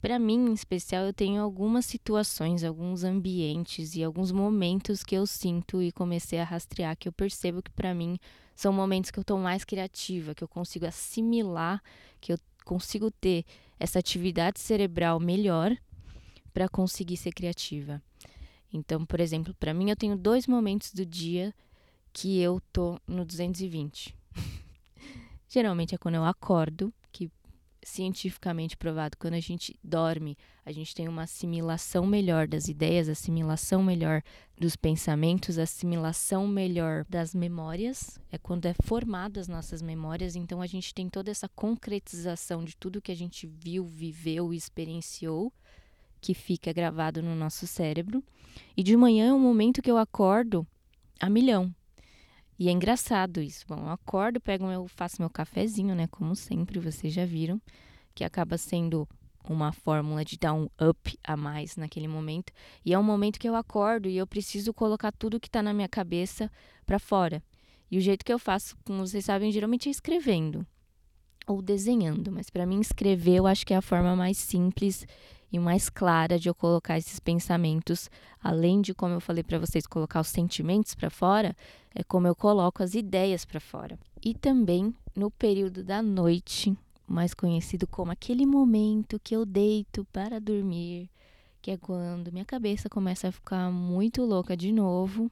Para 0.00 0.18
mim, 0.18 0.48
em 0.48 0.52
especial, 0.54 1.04
eu 1.04 1.12
tenho 1.12 1.42
algumas 1.42 1.84
situações, 1.84 2.64
alguns 2.64 3.04
ambientes 3.04 3.94
e 3.94 4.02
alguns 4.02 4.32
momentos 4.32 5.02
que 5.04 5.14
eu 5.14 5.26
sinto 5.26 5.82
e 5.82 5.92
comecei 5.92 6.38
a 6.38 6.44
rastrear 6.44 6.96
que 6.96 7.06
eu 7.06 7.12
percebo 7.12 7.62
que 7.62 7.70
para 7.70 7.94
mim 7.94 8.18
são 8.54 8.72
momentos 8.72 9.10
que 9.10 9.18
eu 9.18 9.22
estou 9.22 9.38
mais 9.38 9.62
criativa, 9.62 10.34
que 10.34 10.42
eu 10.42 10.48
consigo 10.48 10.86
assimilar, 10.86 11.82
que 12.18 12.32
eu 12.32 12.38
consigo 12.64 13.10
ter 13.10 13.44
essa 13.78 13.98
atividade 13.98 14.58
cerebral 14.58 15.20
melhor 15.20 15.76
para 16.52 16.68
conseguir 16.68 17.18
ser 17.18 17.32
criativa. 17.32 18.02
Então, 18.72 19.04
por 19.04 19.20
exemplo, 19.20 19.54
para 19.54 19.74
mim 19.74 19.90
eu 19.90 19.96
tenho 19.96 20.16
dois 20.16 20.46
momentos 20.46 20.92
do 20.92 21.04
dia 21.04 21.54
que 22.12 22.40
eu 22.40 22.60
tô 22.72 22.98
no 23.06 23.24
220. 23.24 24.14
Geralmente 25.48 25.94
é 25.94 25.98
quando 25.98 26.14
eu 26.14 26.24
acordo, 26.24 26.92
cientificamente 27.82 28.76
provado, 28.76 29.16
quando 29.18 29.34
a 29.34 29.40
gente 29.40 29.78
dorme, 29.82 30.36
a 30.64 30.72
gente 30.72 30.94
tem 30.94 31.08
uma 31.08 31.22
assimilação 31.22 32.06
melhor 32.06 32.46
das 32.46 32.68
ideias, 32.68 33.08
assimilação 33.08 33.82
melhor 33.82 34.22
dos 34.58 34.76
pensamentos, 34.76 35.58
assimilação 35.58 36.46
melhor 36.46 37.04
das 37.08 37.34
memórias. 37.34 38.18
É 38.30 38.38
quando 38.38 38.66
é 38.66 38.74
formado 38.84 39.40
as 39.40 39.48
nossas 39.48 39.80
memórias, 39.80 40.36
então 40.36 40.60
a 40.60 40.66
gente 40.66 40.94
tem 40.94 41.08
toda 41.08 41.30
essa 41.30 41.48
concretização 41.48 42.64
de 42.64 42.76
tudo 42.76 43.02
que 43.02 43.12
a 43.12 43.16
gente 43.16 43.46
viu, 43.46 43.84
viveu 43.84 44.52
e 44.52 44.56
experienciou 44.56 45.52
que 46.20 46.34
fica 46.34 46.72
gravado 46.72 47.22
no 47.22 47.34
nosso 47.34 47.66
cérebro. 47.66 48.22
E 48.76 48.82
de 48.82 48.96
manhã 48.96 49.30
é 49.30 49.32
um 49.32 49.40
momento 49.40 49.80
que 49.80 49.90
eu 49.90 49.96
acordo 49.96 50.66
a 51.18 51.30
milhão. 51.30 51.74
E 52.60 52.68
é 52.68 52.72
engraçado 52.72 53.40
isso. 53.40 53.64
Bom, 53.66 53.78
eu 53.78 53.88
acordo, 53.88 54.38
pego 54.38 54.66
meu, 54.66 54.86
faço 54.86 55.16
meu 55.18 55.30
cafezinho, 55.30 55.94
né? 55.94 56.06
Como 56.08 56.36
sempre, 56.36 56.78
vocês 56.78 57.10
já 57.10 57.24
viram, 57.24 57.58
que 58.14 58.22
acaba 58.22 58.58
sendo 58.58 59.08
uma 59.48 59.72
fórmula 59.72 60.22
de 60.22 60.36
dar 60.36 60.52
um 60.52 60.68
up 60.78 61.18
a 61.24 61.38
mais 61.38 61.76
naquele 61.76 62.06
momento. 62.06 62.52
E 62.84 62.92
é 62.92 62.98
um 62.98 63.02
momento 63.02 63.38
que 63.38 63.48
eu 63.48 63.56
acordo 63.56 64.10
e 64.10 64.18
eu 64.18 64.26
preciso 64.26 64.74
colocar 64.74 65.10
tudo 65.10 65.40
que 65.40 65.48
está 65.48 65.62
na 65.62 65.72
minha 65.72 65.88
cabeça 65.88 66.52
para 66.84 66.98
fora. 66.98 67.42
E 67.90 67.96
o 67.96 68.00
jeito 68.00 68.22
que 68.22 68.32
eu 68.32 68.38
faço, 68.38 68.76
como 68.84 69.06
vocês 69.06 69.24
sabem, 69.24 69.50
geralmente 69.50 69.88
é 69.88 69.90
escrevendo 69.90 70.66
ou 71.46 71.62
desenhando, 71.62 72.30
mas 72.30 72.50
para 72.50 72.66
mim 72.66 72.78
escrever 72.78 73.36
eu 73.36 73.46
acho 73.46 73.66
que 73.66 73.72
é 73.72 73.78
a 73.78 73.82
forma 73.82 74.14
mais 74.14 74.36
simples 74.36 75.06
e 75.52 75.58
mais 75.58 75.88
clara 75.88 76.38
de 76.38 76.48
eu 76.48 76.54
colocar 76.54 76.96
esses 76.96 77.18
pensamentos, 77.18 78.10
além 78.42 78.80
de 78.80 78.94
como 78.94 79.14
eu 79.14 79.20
falei 79.20 79.42
para 79.42 79.58
vocês 79.58 79.86
colocar 79.86 80.20
os 80.20 80.28
sentimentos 80.28 80.94
para 80.94 81.10
fora, 81.10 81.56
é 81.94 82.04
como 82.04 82.26
eu 82.26 82.34
coloco 82.34 82.82
as 82.82 82.94
ideias 82.94 83.44
para 83.44 83.60
fora. 83.60 83.98
E 84.22 84.34
também 84.34 84.94
no 85.14 85.30
período 85.30 85.82
da 85.82 86.02
noite, 86.02 86.76
mais 87.06 87.34
conhecido 87.34 87.86
como 87.86 88.12
aquele 88.12 88.46
momento 88.46 89.18
que 89.18 89.34
eu 89.34 89.44
deito 89.44 90.06
para 90.12 90.40
dormir, 90.40 91.10
que 91.60 91.72
é 91.72 91.76
quando 91.76 92.32
minha 92.32 92.44
cabeça 92.44 92.88
começa 92.88 93.28
a 93.28 93.32
ficar 93.32 93.70
muito 93.70 94.22
louca 94.24 94.56
de 94.56 94.70
novo. 94.70 95.30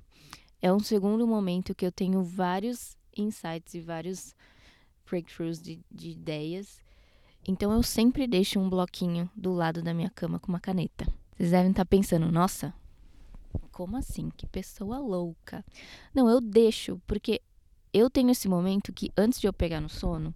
É 0.60 0.72
um 0.72 0.80
segundo 0.80 1.26
momento 1.26 1.74
que 1.74 1.86
eu 1.86 1.92
tenho 1.92 2.22
vários 2.22 2.96
insights 3.16 3.74
e 3.74 3.80
vários 3.80 4.34
breakthroughs 5.08 5.62
de, 5.62 5.78
de 5.90 6.10
ideias 6.10 6.80
então 7.48 7.72
eu 7.72 7.82
sempre 7.82 8.26
deixo 8.26 8.60
um 8.60 8.68
bloquinho 8.68 9.28
do 9.34 9.54
lado 9.54 9.82
da 9.82 9.94
minha 9.94 10.10
cama 10.10 10.38
com 10.38 10.48
uma 10.48 10.60
caneta. 10.60 11.06
Vocês 11.34 11.50
devem 11.50 11.70
estar 11.70 11.86
pensando, 11.86 12.30
nossa, 12.30 12.74
como 13.72 13.96
assim? 13.96 14.28
Que 14.36 14.46
pessoa 14.46 14.98
louca. 14.98 15.64
Não, 16.14 16.28
eu 16.28 16.42
deixo, 16.42 17.00
porque 17.06 17.40
eu 17.90 18.10
tenho 18.10 18.30
esse 18.30 18.46
momento 18.50 18.92
que 18.92 19.10
antes 19.16 19.40
de 19.40 19.46
eu 19.46 19.52
pegar 19.52 19.80
no 19.80 19.88
sono, 19.88 20.34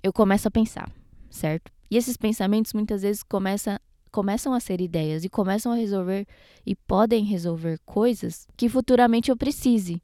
eu 0.00 0.12
começo 0.12 0.46
a 0.46 0.50
pensar, 0.50 0.88
certo? 1.28 1.72
E 1.90 1.96
esses 1.96 2.16
pensamentos 2.16 2.72
muitas 2.72 3.02
vezes 3.02 3.24
começam, 3.24 3.76
começam 4.12 4.54
a 4.54 4.60
ser 4.60 4.80
ideias 4.80 5.24
e 5.24 5.28
começam 5.28 5.72
a 5.72 5.74
resolver 5.74 6.24
e 6.64 6.76
podem 6.76 7.24
resolver 7.24 7.80
coisas 7.84 8.46
que 8.56 8.68
futuramente 8.68 9.28
eu 9.28 9.36
precise. 9.36 10.00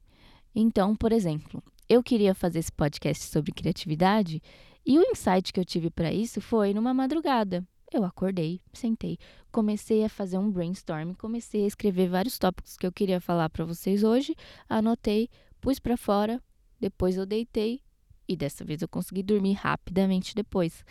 Então, 0.53 0.97
por 0.97 1.13
exemplo, 1.13 1.63
eu 1.87 2.03
queria 2.03 2.35
fazer 2.35 2.59
esse 2.59 2.73
podcast 2.73 3.23
sobre 3.25 3.53
criatividade 3.53 4.41
e 4.85 4.99
o 4.99 5.01
insight 5.01 5.51
que 5.51 5.59
eu 5.59 5.65
tive 5.65 5.89
para 5.89 6.13
isso 6.13 6.39
foi 6.39 6.73
numa 6.73 6.93
madrugada. 6.93 7.65
Eu 7.91 8.03
acordei, 8.03 8.61
sentei, 8.73 9.17
comecei 9.51 10.03
a 10.03 10.09
fazer 10.09 10.37
um 10.37 10.51
brainstorm, 10.51 11.13
comecei 11.13 11.63
a 11.63 11.67
escrever 11.67 12.09
vários 12.09 12.37
tópicos 12.37 12.77
que 12.77 12.85
eu 12.85 12.91
queria 12.91 13.21
falar 13.21 13.49
para 13.49 13.63
vocês 13.63 14.03
hoje, 14.03 14.35
anotei, 14.67 15.29
pus 15.61 15.79
para 15.79 15.95
fora, 15.95 16.41
depois 16.79 17.15
eu 17.15 17.25
deitei 17.25 17.81
e 18.27 18.35
dessa 18.35 18.65
vez 18.65 18.81
eu 18.81 18.87
consegui 18.87 19.23
dormir 19.23 19.53
rapidamente 19.53 20.35
depois. 20.35 20.83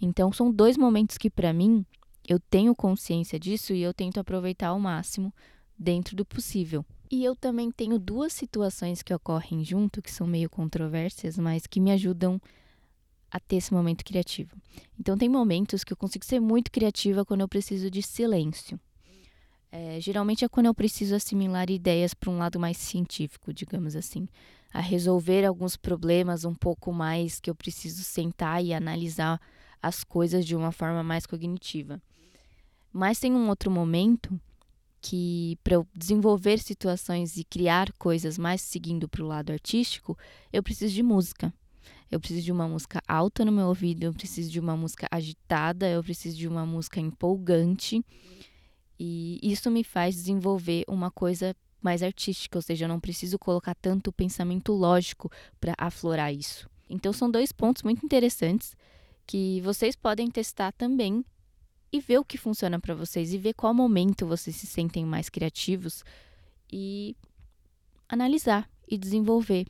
Então 0.00 0.32
são 0.32 0.52
dois 0.52 0.76
momentos 0.76 1.18
que 1.18 1.30
para 1.30 1.52
mim 1.52 1.84
eu 2.28 2.38
tenho 2.38 2.74
consciência 2.74 3.38
disso 3.38 3.72
e 3.72 3.82
eu 3.82 3.94
tento 3.94 4.18
aproveitar 4.18 4.68
ao 4.68 4.80
máximo 4.80 5.32
dentro 5.78 6.16
do 6.16 6.24
possível. 6.24 6.84
E 7.10 7.24
eu 7.24 7.36
também 7.36 7.70
tenho 7.70 7.98
duas 7.98 8.32
situações 8.32 9.02
que 9.02 9.14
ocorrem 9.14 9.64
junto, 9.64 10.02
que 10.02 10.10
são 10.10 10.26
meio 10.26 10.50
controversas, 10.50 11.38
mas 11.38 11.66
que 11.66 11.80
me 11.80 11.92
ajudam 11.92 12.34
a 12.34 12.65
ter 13.40 13.56
esse 13.56 13.72
momento 13.72 14.04
criativo. 14.04 14.56
Então, 14.98 15.16
tem 15.16 15.28
momentos 15.28 15.84
que 15.84 15.92
eu 15.92 15.96
consigo 15.96 16.24
ser 16.24 16.40
muito 16.40 16.70
criativa 16.70 17.24
quando 17.24 17.42
eu 17.42 17.48
preciso 17.48 17.90
de 17.90 18.02
silêncio. 18.02 18.78
É, 19.70 20.00
geralmente 20.00 20.44
é 20.44 20.48
quando 20.48 20.66
eu 20.66 20.74
preciso 20.74 21.14
assimilar 21.14 21.70
ideias 21.70 22.14
para 22.14 22.30
um 22.30 22.38
lado 22.38 22.58
mais 22.58 22.76
científico, 22.76 23.52
digamos 23.52 23.96
assim, 23.96 24.26
a 24.72 24.80
resolver 24.80 25.44
alguns 25.44 25.76
problemas 25.76 26.44
um 26.44 26.54
pouco 26.54 26.92
mais 26.92 27.40
que 27.40 27.50
eu 27.50 27.54
preciso 27.54 28.02
sentar 28.02 28.64
e 28.64 28.72
analisar 28.72 29.40
as 29.82 30.02
coisas 30.02 30.46
de 30.46 30.56
uma 30.56 30.72
forma 30.72 31.02
mais 31.02 31.26
cognitiva. 31.26 32.00
Mas 32.92 33.18
tem 33.18 33.34
um 33.34 33.48
outro 33.48 33.70
momento 33.70 34.40
que 35.00 35.58
para 35.62 35.74
eu 35.74 35.86
desenvolver 35.94 36.58
situações 36.58 37.36
e 37.36 37.44
criar 37.44 37.92
coisas 37.92 38.38
mais 38.38 38.60
seguindo 38.60 39.08
para 39.08 39.22
o 39.22 39.26
lado 39.26 39.52
artístico, 39.52 40.16
eu 40.52 40.62
preciso 40.62 40.94
de 40.94 41.02
música. 41.02 41.52
Eu 42.10 42.20
preciso 42.20 42.42
de 42.42 42.52
uma 42.52 42.68
música 42.68 43.00
alta 43.06 43.44
no 43.44 43.52
meu 43.52 43.66
ouvido, 43.66 44.04
eu 44.04 44.12
preciso 44.12 44.50
de 44.50 44.60
uma 44.60 44.76
música 44.76 45.06
agitada, 45.10 45.88
eu 45.88 46.02
preciso 46.02 46.36
de 46.36 46.46
uma 46.46 46.64
música 46.64 47.00
empolgante. 47.00 48.04
E 48.98 49.38
isso 49.42 49.70
me 49.70 49.84
faz 49.84 50.14
desenvolver 50.14 50.84
uma 50.88 51.10
coisa 51.10 51.54
mais 51.82 52.02
artística, 52.02 52.56
ou 52.58 52.62
seja, 52.62 52.84
eu 52.84 52.88
não 52.88 52.98
preciso 52.98 53.38
colocar 53.38 53.74
tanto 53.74 54.12
pensamento 54.12 54.72
lógico 54.72 55.30
para 55.60 55.74
aflorar 55.76 56.32
isso. 56.32 56.68
Então 56.88 57.12
são 57.12 57.30
dois 57.30 57.52
pontos 57.52 57.82
muito 57.82 58.04
interessantes 58.04 58.74
que 59.26 59.60
vocês 59.60 59.96
podem 59.96 60.30
testar 60.30 60.72
também 60.72 61.24
e 61.92 62.00
ver 62.00 62.18
o 62.18 62.24
que 62.24 62.38
funciona 62.38 62.78
para 62.78 62.94
vocês 62.94 63.32
e 63.32 63.38
ver 63.38 63.54
qual 63.54 63.74
momento 63.74 64.26
vocês 64.26 64.54
se 64.56 64.66
sentem 64.66 65.04
mais 65.04 65.28
criativos 65.28 66.04
e 66.72 67.16
analisar 68.08 68.68
e 68.88 68.96
desenvolver 68.96 69.66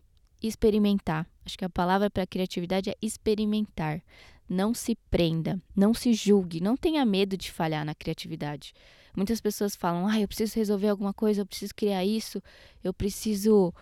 experimentar. 0.46 1.26
Acho 1.44 1.56
que 1.58 1.64
a 1.64 1.70
palavra 1.70 2.10
para 2.10 2.26
criatividade 2.26 2.90
é 2.90 2.96
experimentar. 3.00 4.02
Não 4.48 4.72
se 4.72 4.96
prenda, 5.10 5.60
não 5.74 5.92
se 5.92 6.12
julgue, 6.12 6.60
não 6.60 6.76
tenha 6.76 7.04
medo 7.04 7.36
de 7.36 7.50
falhar 7.50 7.84
na 7.84 7.94
criatividade. 7.94 8.72
Muitas 9.16 9.40
pessoas 9.40 9.74
falam: 9.74 10.06
"Ah, 10.06 10.20
eu 10.20 10.28
preciso 10.28 10.54
resolver 10.54 10.88
alguma 10.88 11.12
coisa, 11.12 11.40
eu 11.40 11.46
preciso 11.46 11.74
criar 11.74 12.04
isso, 12.04 12.42
eu 12.84 12.92
preciso 12.92 13.72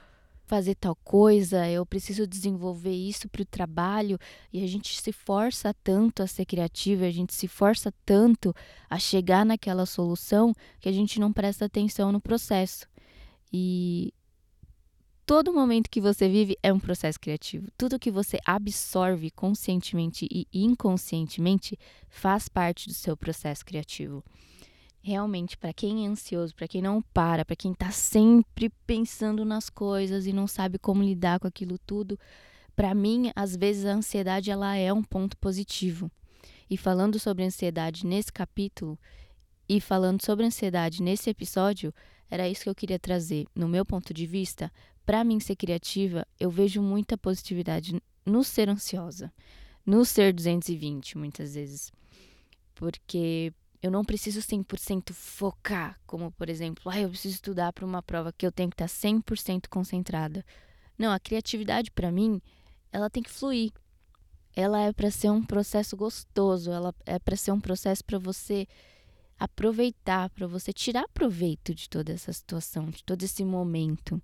fazer 0.46 0.74
tal 0.74 0.94
coisa, 0.96 1.68
eu 1.68 1.84
preciso 1.84 2.26
desenvolver 2.26 2.94
isso 2.94 3.28
para 3.28 3.42
o 3.42 3.46
trabalho". 3.46 4.18
E 4.52 4.62
a 4.62 4.66
gente 4.66 5.00
se 5.00 5.12
força 5.12 5.74
tanto 5.82 6.22
a 6.22 6.26
ser 6.26 6.46
criativa, 6.46 7.04
a 7.04 7.10
gente 7.10 7.34
se 7.34 7.48
força 7.48 7.92
tanto 8.06 8.54
a 8.88 8.98
chegar 8.98 9.44
naquela 9.44 9.84
solução 9.86 10.54
que 10.80 10.88
a 10.88 10.92
gente 10.92 11.20
não 11.20 11.32
presta 11.32 11.64
atenção 11.66 12.12
no 12.12 12.20
processo. 12.20 12.86
E 13.52 14.14
todo 15.26 15.52
momento 15.52 15.90
que 15.90 16.00
você 16.00 16.28
vive 16.28 16.56
é 16.62 16.72
um 16.72 16.78
processo 16.78 17.18
criativo. 17.18 17.68
Tudo 17.76 17.98
que 17.98 18.10
você 18.10 18.38
absorve 18.44 19.30
conscientemente 19.30 20.28
e 20.30 20.46
inconscientemente 20.52 21.78
faz 22.08 22.48
parte 22.48 22.88
do 22.88 22.94
seu 22.94 23.16
processo 23.16 23.64
criativo. 23.64 24.22
Realmente, 25.02 25.56
para 25.56 25.72
quem 25.72 26.04
é 26.04 26.08
ansioso, 26.08 26.54
para 26.54 26.68
quem 26.68 26.80
não 26.80 27.02
para, 27.02 27.44
para 27.44 27.56
quem 27.56 27.72
está 27.72 27.90
sempre 27.90 28.70
pensando 28.86 29.44
nas 29.44 29.68
coisas 29.68 30.26
e 30.26 30.32
não 30.32 30.46
sabe 30.46 30.78
como 30.78 31.02
lidar 31.02 31.38
com 31.38 31.46
aquilo 31.46 31.78
tudo, 31.78 32.18
para 32.74 32.94
mim, 32.94 33.30
às 33.36 33.54
vezes 33.54 33.84
a 33.84 33.92
ansiedade 33.92 34.50
ela 34.50 34.74
é 34.76 34.92
um 34.92 35.02
ponto 35.02 35.36
positivo. 35.36 36.10
E 36.68 36.76
falando 36.76 37.18
sobre 37.18 37.44
ansiedade 37.44 38.06
nesse 38.06 38.32
capítulo 38.32 38.98
e 39.68 39.80
falando 39.80 40.24
sobre 40.24 40.46
ansiedade 40.46 41.02
nesse 41.02 41.28
episódio, 41.28 41.94
era 42.30 42.48
isso 42.48 42.64
que 42.64 42.68
eu 42.70 42.74
queria 42.74 42.98
trazer, 42.98 43.46
no 43.54 43.68
meu 43.68 43.84
ponto 43.84 44.12
de 44.12 44.26
vista, 44.26 44.72
para 45.04 45.24
mim 45.24 45.38
ser 45.40 45.56
criativa, 45.56 46.26
eu 46.38 46.50
vejo 46.50 46.80
muita 46.82 47.16
positividade 47.16 48.00
no 48.24 48.42
ser 48.42 48.68
ansiosa, 48.68 49.32
no 49.84 50.04
ser 50.04 50.32
220 50.32 51.18
muitas 51.18 51.54
vezes. 51.54 51.92
Porque 52.74 53.52
eu 53.82 53.90
não 53.90 54.04
preciso 54.04 54.40
100% 54.40 55.12
focar, 55.12 56.00
como 56.06 56.32
por 56.32 56.48
exemplo, 56.48 56.90
ah, 56.90 56.98
eu 56.98 57.10
preciso 57.10 57.34
estudar 57.34 57.72
para 57.72 57.84
uma 57.84 58.02
prova 58.02 58.32
que 58.32 58.46
eu 58.46 58.52
tenho 58.52 58.70
que 58.70 58.82
estar 58.82 58.86
100% 58.86 59.68
concentrada. 59.68 60.44
Não, 60.96 61.12
a 61.12 61.20
criatividade 61.20 61.90
para 61.90 62.10
mim, 62.10 62.40
ela 62.90 63.10
tem 63.10 63.22
que 63.22 63.30
fluir. 63.30 63.72
Ela 64.56 64.82
é 64.82 64.92
para 64.92 65.10
ser 65.10 65.30
um 65.30 65.42
processo 65.42 65.96
gostoso, 65.96 66.70
ela 66.70 66.94
é 67.04 67.18
para 67.18 67.36
ser 67.36 67.50
um 67.52 67.60
processo 67.60 68.04
para 68.04 68.18
você 68.18 68.66
aproveitar, 69.38 70.30
para 70.30 70.46
você 70.46 70.72
tirar 70.72 71.06
proveito 71.12 71.74
de 71.74 71.88
toda 71.88 72.12
essa 72.12 72.32
situação, 72.32 72.86
de 72.86 73.02
todo 73.04 73.22
esse 73.22 73.44
momento. 73.44 74.22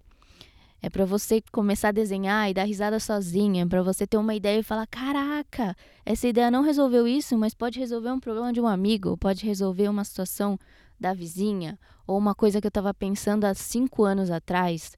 É 0.82 0.88
para 0.88 1.04
você 1.04 1.42
começar 1.52 1.88
a 1.88 1.92
desenhar 1.92 2.50
e 2.50 2.54
dar 2.54 2.64
risada 2.64 2.98
sozinha, 2.98 3.66
para 3.66 3.82
você 3.82 4.06
ter 4.06 4.16
uma 4.16 4.34
ideia 4.34 4.60
e 4.60 4.62
falar: 4.62 4.86
"Caraca, 4.86 5.76
essa 6.06 6.26
ideia 6.26 6.50
não 6.50 6.62
resolveu 6.62 7.06
isso, 7.06 7.36
mas 7.36 7.54
pode 7.54 7.78
resolver 7.78 8.10
um 8.10 8.20
problema 8.20 8.52
de 8.52 8.60
um 8.60 8.66
amigo, 8.66 9.16
pode 9.18 9.44
resolver 9.44 9.88
uma 9.88 10.04
situação 10.04 10.58
da 10.98 11.12
vizinha 11.12 11.78
ou 12.06 12.16
uma 12.16 12.34
coisa 12.34 12.60
que 12.60 12.66
eu 12.66 12.70
estava 12.70 12.94
pensando 12.94 13.44
há 13.44 13.54
cinco 13.54 14.04
anos 14.04 14.30
atrás". 14.30 14.96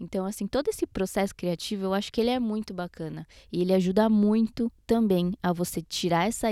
Então, 0.00 0.24
assim, 0.24 0.46
todo 0.46 0.68
esse 0.68 0.86
processo 0.86 1.34
criativo, 1.34 1.84
eu 1.84 1.92
acho 1.92 2.10
que 2.10 2.22
ele 2.22 2.30
é 2.30 2.40
muito 2.40 2.72
bacana. 2.72 3.26
E 3.52 3.60
ele 3.60 3.74
ajuda 3.74 4.08
muito 4.08 4.72
também 4.86 5.34
a 5.42 5.52
você 5.52 5.82
tirar 5.82 6.26
essa 6.26 6.48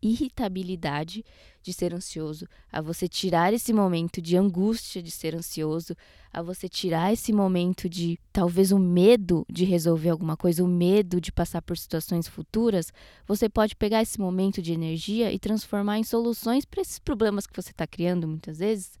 irritabilidade 0.00 1.24
de 1.60 1.72
ser 1.72 1.92
ansioso, 1.92 2.46
a 2.70 2.80
você 2.80 3.08
tirar 3.08 3.52
esse 3.52 3.72
momento 3.72 4.22
de 4.22 4.36
angústia 4.36 5.02
de 5.02 5.10
ser 5.10 5.34
ansioso, 5.34 5.96
a 6.32 6.40
você 6.40 6.68
tirar 6.68 7.12
esse 7.12 7.32
momento 7.32 7.88
de 7.88 8.16
talvez 8.32 8.70
o 8.70 8.78
medo 8.78 9.44
de 9.50 9.64
resolver 9.64 10.10
alguma 10.10 10.36
coisa, 10.36 10.62
o 10.62 10.68
medo 10.68 11.20
de 11.20 11.32
passar 11.32 11.62
por 11.62 11.76
situações 11.76 12.28
futuras. 12.28 12.92
Você 13.26 13.48
pode 13.48 13.74
pegar 13.74 14.02
esse 14.02 14.20
momento 14.20 14.62
de 14.62 14.72
energia 14.72 15.32
e 15.32 15.38
transformar 15.38 15.98
em 15.98 16.04
soluções 16.04 16.64
para 16.64 16.82
esses 16.82 17.00
problemas 17.00 17.44
que 17.44 17.60
você 17.60 17.72
está 17.72 17.88
criando 17.88 18.28
muitas 18.28 18.58
vezes. 18.58 18.96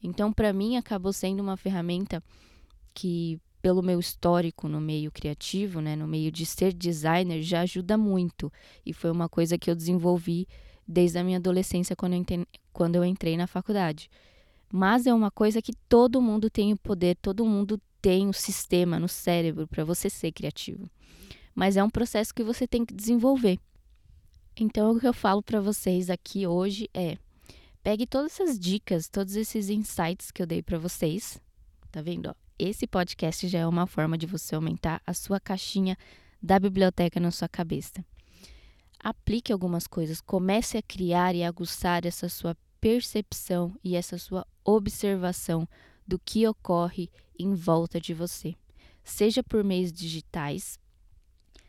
Então, 0.00 0.32
para 0.32 0.52
mim, 0.52 0.76
acabou 0.76 1.12
sendo 1.12 1.40
uma 1.40 1.56
ferramenta 1.56 2.22
que 2.96 3.38
pelo 3.60 3.82
meu 3.82 4.00
histórico 4.00 4.68
no 4.68 4.80
meio 4.80 5.12
criativo, 5.12 5.80
né, 5.80 5.94
no 5.94 6.08
meio 6.08 6.32
de 6.32 6.46
ser 6.46 6.72
designer, 6.72 7.42
já 7.42 7.60
ajuda 7.60 7.98
muito. 7.98 8.50
E 8.86 8.92
foi 8.92 9.10
uma 9.10 9.28
coisa 9.28 9.58
que 9.58 9.70
eu 9.70 9.74
desenvolvi 9.74 10.48
desde 10.88 11.18
a 11.18 11.24
minha 11.24 11.36
adolescência, 11.36 11.94
quando 11.94 12.14
eu, 12.14 12.20
entrei, 12.20 12.46
quando 12.72 12.96
eu 12.96 13.04
entrei 13.04 13.36
na 13.36 13.46
faculdade. 13.46 14.08
Mas 14.72 15.06
é 15.06 15.12
uma 15.12 15.30
coisa 15.30 15.60
que 15.60 15.72
todo 15.88 16.22
mundo 16.22 16.48
tem 16.48 16.72
o 16.72 16.76
poder, 16.78 17.16
todo 17.16 17.44
mundo 17.44 17.78
tem 18.00 18.26
o 18.26 18.30
um 18.30 18.32
sistema 18.32 18.98
no 18.98 19.08
cérebro 19.08 19.66
para 19.66 19.84
você 19.84 20.08
ser 20.08 20.32
criativo. 20.32 20.88
Mas 21.54 21.76
é 21.76 21.84
um 21.84 21.90
processo 21.90 22.34
que 22.34 22.44
você 22.44 22.66
tem 22.66 22.84
que 22.84 22.94
desenvolver. 22.94 23.58
Então, 24.56 24.92
o 24.92 25.00
que 25.00 25.06
eu 25.06 25.12
falo 25.12 25.42
para 25.42 25.60
vocês 25.60 26.08
aqui 26.08 26.46
hoje 26.46 26.88
é: 26.94 27.18
pegue 27.82 28.06
todas 28.06 28.32
essas 28.32 28.58
dicas, 28.58 29.08
todos 29.08 29.36
esses 29.36 29.68
insights 29.68 30.30
que 30.30 30.40
eu 30.40 30.46
dei 30.46 30.62
para 30.62 30.78
vocês. 30.78 31.38
Tá 31.90 32.00
vendo? 32.00 32.34
Esse 32.58 32.86
podcast 32.86 33.48
já 33.48 33.60
é 33.60 33.66
uma 33.66 33.86
forma 33.86 34.16
de 34.16 34.26
você 34.26 34.54
aumentar 34.54 35.02
a 35.06 35.12
sua 35.12 35.38
caixinha 35.38 35.96
da 36.42 36.58
biblioteca 36.58 37.20
na 37.20 37.30
sua 37.30 37.48
cabeça. 37.48 38.04
Aplique 38.98 39.52
algumas 39.52 39.86
coisas, 39.86 40.20
comece 40.20 40.78
a 40.78 40.82
criar 40.82 41.34
e 41.34 41.44
aguçar 41.44 42.06
essa 42.06 42.28
sua 42.28 42.56
percepção 42.80 43.74
e 43.82 43.94
essa 43.94 44.18
sua 44.18 44.46
observação 44.64 45.68
do 46.06 46.18
que 46.18 46.46
ocorre 46.46 47.10
em 47.38 47.54
volta 47.54 48.00
de 48.00 48.14
você, 48.14 48.54
seja 49.04 49.42
por 49.42 49.62
meios 49.62 49.92
digitais, 49.92 50.78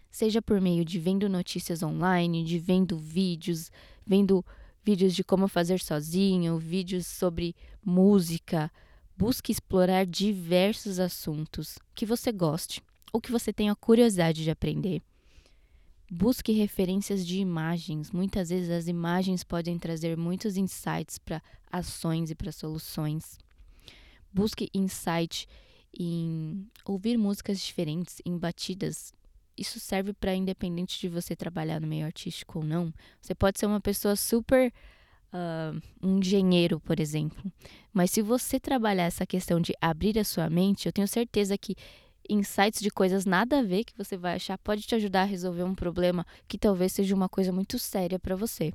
seja 0.10 0.42
por 0.42 0.62
meio 0.62 0.86
de 0.86 1.00
vendo 1.00 1.28
notícias 1.28 1.84
online, 1.84 2.44
de 2.44 2.60
vendo 2.60 2.98
vídeos, 2.98 3.72
vendo 4.06 4.46
vídeos 4.84 5.14
de 5.14 5.24
como 5.24 5.48
fazer 5.48 5.80
sozinho, 5.80 6.58
vídeos 6.58 7.08
sobre 7.08 7.56
música, 7.84 8.72
Busque 9.18 9.52
explorar 9.52 10.06
diversos 10.06 11.00
assuntos 11.00 11.80
que 11.96 12.06
você 12.06 12.32
goste 12.32 12.84
ou 13.12 13.20
que 13.20 13.32
você 13.32 13.52
tenha 13.52 13.76
curiosidade 13.76 14.44
de 14.44 14.52
aprender. 14.52 15.02
Busque 16.10 16.52
referências 16.52 17.26
de 17.26 17.40
imagens. 17.40 18.12
Muitas 18.12 18.50
vezes 18.50 18.70
as 18.70 18.88
imagens 18.88 19.44
podem 19.44 19.80
trazer 19.80 20.16
muitos 20.16 20.56
insights 20.56 21.18
para 21.18 21.42
ações 21.72 22.30
e 22.30 22.36
para 22.36 22.52
soluções. 22.52 23.40
Busque 24.32 24.70
insight 24.72 25.48
em 26.00 26.70
ouvir 26.86 27.18
músicas 27.18 27.60
diferentes, 27.60 28.22
em 28.24 28.38
batidas. 28.38 29.12
Isso 29.58 29.80
serve 29.80 30.14
para 30.14 30.36
independente 30.36 31.00
de 31.00 31.10
você 31.10 31.36
trabalhar 31.36 31.82
no 31.82 31.88
meio 31.88 32.06
artístico 32.06 32.60
ou 32.60 32.64
não. 32.64 32.94
Você 33.20 33.34
pode 33.34 33.60
ser 33.60 33.66
uma 33.66 33.82
pessoa 33.82 34.16
super 34.16 34.72
uh, 35.34 35.80
um 36.02 36.18
engenheiro, 36.20 36.80
por 36.80 37.00
exemplo. 37.00 37.52
Mas 37.94 38.12
se 38.12 38.22
você 38.22 38.60
trabalhar 38.60 39.06
essa 39.06 39.26
questão 39.26 39.60
de 39.60 39.74
abrir 39.82 40.18
a 40.20 40.24
sua 40.24 40.50
mente, 40.50 40.86
eu 40.86 40.94
tenho 40.94 41.08
certeza 41.08 41.58
que 41.58 41.76
insights 42.30 42.82
de 42.82 42.90
coisas 42.90 43.26
nada 43.26 43.60
a 43.60 43.64
ver 43.64 43.86
que 43.86 43.98
você 43.98 44.18
vai 44.18 44.36
achar 44.36 44.58
pode 44.58 44.82
te 44.84 44.96
ajudar 44.96 45.22
a 45.22 45.26
resolver 45.26 45.64
um 45.64 45.76
problema 45.76 46.26
que 46.48 46.58
talvez 46.58 46.92
seja 46.92 47.16
uma 47.16 47.30
coisa 47.30 47.52
muito 47.52 47.80
séria 47.80 48.20
para 48.20 48.36
você. 48.36 48.74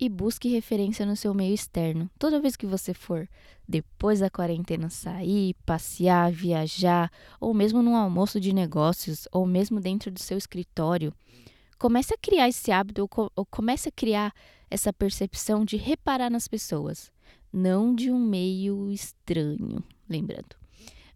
E 0.00 0.08
busque 0.08 0.48
referência 0.48 1.04
no 1.04 1.16
seu 1.16 1.34
meio 1.34 1.52
externo. 1.52 2.08
Toda 2.18 2.40
vez 2.40 2.54
que 2.54 2.66
você 2.66 2.94
for, 2.94 3.28
depois 3.68 4.20
da 4.20 4.30
quarentena, 4.30 4.88
sair, 4.88 5.56
passear, 5.66 6.30
viajar, 6.30 7.10
ou 7.40 7.52
mesmo 7.52 7.82
num 7.82 7.96
almoço 7.96 8.40
de 8.40 8.52
negócios, 8.52 9.26
ou 9.32 9.44
mesmo 9.44 9.80
dentro 9.80 10.08
do 10.12 10.20
seu 10.20 10.38
escritório, 10.38 11.12
comece 11.78 12.14
a 12.14 12.18
criar 12.18 12.48
esse 12.48 12.70
hábito 12.70 13.08
ou 13.34 13.46
comece 13.46 13.88
a 13.88 13.92
criar 13.92 14.32
essa 14.70 14.92
percepção 14.92 15.64
de 15.64 15.76
reparar 15.76 16.30
nas 16.30 16.46
pessoas, 16.48 17.10
não 17.52 17.94
de 17.94 18.10
um 18.10 18.18
meio 18.18 18.90
estranho, 18.90 19.82
lembrando. 20.08 20.56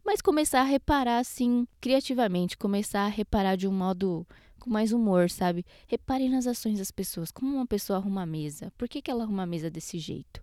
Mas 0.05 0.21
começar 0.21 0.61
a 0.61 0.65
reparar 0.65 1.19
assim, 1.19 1.67
criativamente, 1.81 2.57
começar 2.57 3.05
a 3.05 3.09
reparar 3.09 3.57
de 3.57 3.69
um 3.69 3.73
modo 3.73 4.27
com 4.59 4.71
mais 4.71 4.93
humor, 4.93 5.31
sabe? 5.31 5.65
Repare 5.87 6.29
nas 6.29 6.47
ações 6.47 6.79
das 6.79 6.91
pessoas, 6.91 7.31
como 7.31 7.55
uma 7.57 7.67
pessoa 7.67 7.99
arruma 7.99 8.23
a 8.23 8.27
mesa, 8.27 8.73
por 8.77 8.89
que, 8.89 9.03
que 9.03 9.11
ela 9.11 9.25
arruma 9.25 9.45
a 9.45 9.47
mesa 9.47 9.71
desse 9.71 9.99
jeito? 9.99 10.43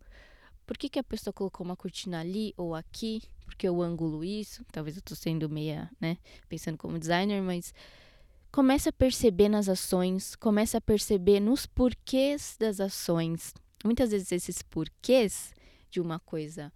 Por 0.65 0.77
que, 0.77 0.87
que 0.87 0.99
a 0.99 1.03
pessoa 1.03 1.33
colocou 1.33 1.65
uma 1.65 1.75
cortina 1.75 2.19
ali 2.19 2.53
ou 2.55 2.75
aqui? 2.75 3.23
Porque 3.45 3.67
o 3.67 3.81
ângulo 3.81 4.23
isso? 4.23 4.63
Talvez 4.71 4.95
eu 4.95 5.01
tô 5.01 5.15
sendo 5.15 5.49
meia, 5.49 5.89
né, 5.99 6.17
pensando 6.47 6.77
como 6.77 6.99
designer, 6.99 7.41
mas 7.41 7.73
Comece 8.51 8.89
a 8.89 8.91
perceber 8.93 9.47
nas 9.47 9.69
ações, 9.69 10.35
comece 10.35 10.75
a 10.75 10.81
perceber 10.81 11.39
nos 11.39 11.67
porquês 11.67 12.55
das 12.59 12.79
ações. 12.79 13.53
Muitas 13.85 14.09
vezes 14.09 14.31
esses 14.31 14.63
porquês 14.63 15.53
de 15.91 16.01
uma 16.01 16.19
coisa, 16.19 16.73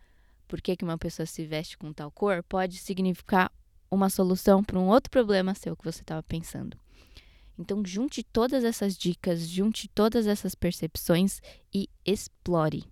por 0.47 0.61
que 0.61 0.77
uma 0.83 0.99
pessoa 0.99 1.25
se 1.25 1.45
veste 1.45 1.75
com 1.75 1.91
tal 1.91 2.11
cor, 2.11 2.43
pode 2.43 2.77
significar 2.77 3.51
uma 3.89 4.09
solução 4.09 4.63
para 4.63 4.79
um 4.79 4.87
outro 4.87 5.09
problema 5.09 5.55
seu 5.55 5.75
que 5.75 5.83
você 5.83 6.01
estava 6.01 6.21
pensando. 6.21 6.77
Então, 7.57 7.83
junte 7.85 8.23
todas 8.23 8.63
essas 8.63 8.95
dicas, 8.95 9.47
junte 9.47 9.87
todas 9.87 10.27
essas 10.27 10.53
percepções 10.53 11.41
e 11.73 11.89
explore. 12.05 12.83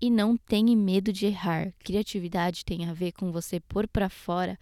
E 0.00 0.10
não 0.10 0.36
tenha 0.36 0.76
medo 0.76 1.12
de 1.12 1.26
errar. 1.26 1.72
Criatividade 1.78 2.64
tem 2.64 2.86
a 2.86 2.92
ver 2.92 3.12
com 3.12 3.32
você 3.32 3.58
pôr 3.58 3.88
para 3.88 4.08
fora 4.08 4.58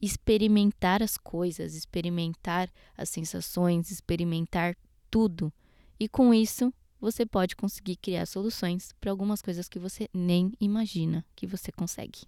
experimentar 0.00 1.02
as 1.02 1.16
coisas, 1.16 1.74
experimentar 1.74 2.70
as 2.96 3.08
sensações, 3.08 3.90
experimentar 3.90 4.76
tudo. 5.10 5.52
E 5.98 6.08
com 6.08 6.34
isso, 6.34 6.72
você 7.00 7.24
pode 7.24 7.56
conseguir 7.56 7.96
criar 7.96 8.26
soluções 8.26 8.92
para 9.00 9.10
algumas 9.10 9.42
coisas 9.42 9.68
que 9.68 9.78
você 9.78 10.08
nem 10.12 10.52
imagina 10.60 11.24
que 11.34 11.46
você 11.46 11.70
consegue. 11.72 12.20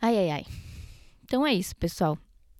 Ai, 0.00 0.18
ai, 0.18 0.30
ai. 0.30 0.46
Então 1.22 1.46
é 1.46 1.54
isso, 1.54 1.76
pessoal. 1.76 2.18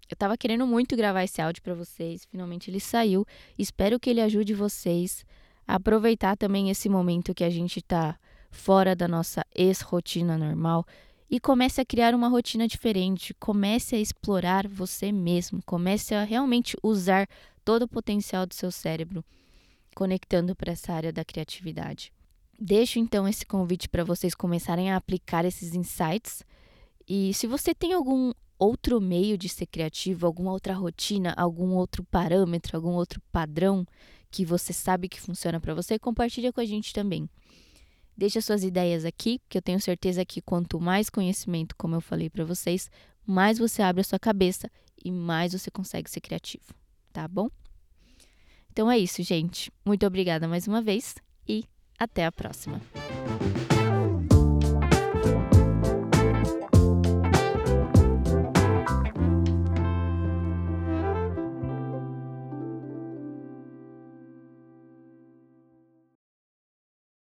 Eu 0.09 0.15
estava 0.15 0.37
querendo 0.37 0.67
muito 0.67 0.97
gravar 0.97 1.25
esse 1.25 1.41
áudio 1.41 1.63
para 1.63 1.75
vocês, 1.75 2.27
finalmente 2.27 2.71
ele 2.71 2.81
saiu. 2.81 3.25
Espero 3.59 3.99
que 3.99 4.11
ele 4.11 4.21
ajude 4.21 4.55
vocês 4.55 5.25
a 5.67 5.77
aproveitar 5.77 6.37
também 6.37 6.69
esse 6.71 6.89
momento 6.89 7.35
que 7.35 7.45
a 7.45 7.51
gente 7.51 7.79
está 7.79 8.19
fora 8.51 8.95
da 8.95 9.09
nossa 9.09 9.43
ex-rotina 9.55 10.37
normal 10.37 10.85
e 11.33 11.41
comece 11.41 11.81
a 11.81 11.85
criar 11.85 12.15
uma 12.15 12.29
rotina 12.29 12.69
diferente, 12.69 13.33
comece 13.41 13.97
a 13.97 13.99
explorar 13.99 14.69
você 14.69 15.11
mesmo, 15.11 15.63
comece 15.65 16.15
a 16.15 16.25
realmente 16.25 16.77
usar 16.83 17.27
todo 17.65 17.85
o 17.85 17.89
potencial 17.89 18.45
do 18.45 18.53
seu 18.53 18.71
cérebro, 18.71 19.25
conectando 19.97 20.55
para 20.55 20.73
essa 20.73 20.93
área 20.93 21.11
da 21.11 21.25
criatividade. 21.25 22.13
Deixo 22.61 22.99
então 22.99 23.27
esse 23.27 23.47
convite 23.47 23.89
para 23.89 24.05
vocês 24.05 24.35
começarem 24.35 24.93
a 24.93 24.97
aplicar 24.97 25.47
esses 25.47 25.75
insights. 25.75 26.45
E 27.09 27.33
se 27.33 27.47
você 27.47 27.75
tem 27.75 27.95
algum 27.95 28.33
outro 28.59 29.01
meio 29.01 29.39
de 29.39 29.49
ser 29.49 29.65
criativo, 29.65 30.27
alguma 30.27 30.53
outra 30.53 30.75
rotina, 30.75 31.33
algum 31.35 31.71
outro 31.71 32.05
parâmetro, 32.05 32.77
algum 32.77 32.93
outro 32.93 33.23
padrão 33.33 33.87
que 34.31 34.45
você 34.45 34.75
sabe 34.75 35.09
que 35.09 35.19
funciona 35.19 35.59
para 35.59 35.73
você, 35.73 35.99
compartilha 35.99 36.53
com 36.53 36.61
a 36.61 36.67
gente 36.67 36.93
também. 36.93 37.27
Deixe 38.17 38.41
suas 38.41 38.63
ideias 38.63 39.05
aqui, 39.05 39.41
que 39.49 39.57
eu 39.57 39.63
tenho 39.63 39.81
certeza 39.81 40.25
que 40.25 40.43
quanto 40.43 40.81
mais 40.81 41.09
conhecimento, 41.09 41.75
como 41.77 41.95
eu 41.95 42.01
falei 42.01 42.29
para 42.29 42.45
vocês, 42.45 42.91
mais 43.27 43.59
você 43.59 43.83
abre 43.83 44.01
a 44.01 44.05
sua 44.05 44.19
cabeça 44.19 44.71
e 45.05 45.11
mais 45.11 45.53
você 45.53 45.71
consegue 45.71 46.11
ser 46.11 46.21
criativo, 46.21 46.75
tá 47.13 47.27
bom? 47.27 47.49
Então 48.71 48.91
é 48.91 48.99
isso, 48.99 49.23
gente. 49.23 49.71
Muito 49.85 50.07
obrigada 50.07 50.49
mais 50.49 50.67
uma 50.67 50.81
vez 50.81 51.15
e 51.47 51.65
até 51.99 52.25
a 52.25 52.33
próxima. 52.33 52.81